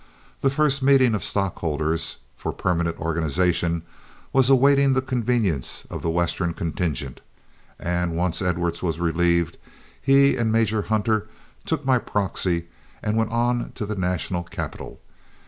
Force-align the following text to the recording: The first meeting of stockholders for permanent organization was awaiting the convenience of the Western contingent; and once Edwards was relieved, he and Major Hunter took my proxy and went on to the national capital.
The 0.41 0.49
first 0.49 0.81
meeting 0.81 1.13
of 1.13 1.23
stockholders 1.23 2.17
for 2.35 2.51
permanent 2.51 2.97
organization 2.97 3.83
was 4.33 4.49
awaiting 4.49 4.93
the 4.93 5.01
convenience 5.03 5.85
of 5.91 6.01
the 6.01 6.09
Western 6.09 6.55
contingent; 6.55 7.21
and 7.77 8.17
once 8.17 8.41
Edwards 8.41 8.81
was 8.81 8.99
relieved, 8.99 9.59
he 10.01 10.35
and 10.37 10.51
Major 10.51 10.81
Hunter 10.81 11.27
took 11.67 11.85
my 11.85 11.99
proxy 11.99 12.65
and 13.03 13.15
went 13.15 13.29
on 13.31 13.73
to 13.75 13.85
the 13.85 13.93
national 13.95 14.41
capital. 14.41 14.99